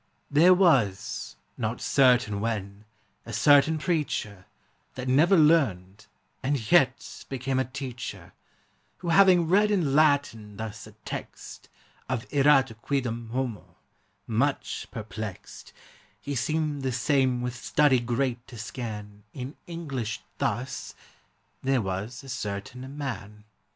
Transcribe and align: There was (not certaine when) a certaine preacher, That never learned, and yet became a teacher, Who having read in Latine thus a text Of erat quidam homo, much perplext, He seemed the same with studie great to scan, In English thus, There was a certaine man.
There 0.31 0.55
was 0.55 1.35
(not 1.59 1.79
certaine 1.79 2.39
when) 2.41 2.85
a 3.23 3.31
certaine 3.31 3.77
preacher, 3.77 4.47
That 4.95 5.07
never 5.07 5.37
learned, 5.37 6.07
and 6.41 6.71
yet 6.71 7.23
became 7.29 7.59
a 7.59 7.65
teacher, 7.65 8.33
Who 8.97 9.09
having 9.09 9.47
read 9.47 9.69
in 9.69 9.93
Latine 9.95 10.57
thus 10.57 10.87
a 10.87 10.93
text 11.05 11.69
Of 12.09 12.25
erat 12.31 12.81
quidam 12.81 13.29
homo, 13.29 13.75
much 14.25 14.87
perplext, 14.89 15.71
He 16.19 16.33
seemed 16.33 16.81
the 16.81 16.91
same 16.91 17.43
with 17.43 17.53
studie 17.55 17.99
great 18.03 18.47
to 18.47 18.57
scan, 18.57 19.21
In 19.35 19.55
English 19.67 20.21
thus, 20.39 20.95
There 21.61 21.79
was 21.79 22.23
a 22.23 22.29
certaine 22.29 22.97
man. 22.97 23.43